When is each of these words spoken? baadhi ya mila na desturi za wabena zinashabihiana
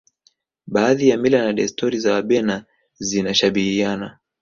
baadhi 0.67 1.09
ya 1.09 1.17
mila 1.17 1.45
na 1.45 1.53
desturi 1.53 1.99
za 1.99 2.13
wabena 2.13 2.65
zinashabihiana 2.99 4.19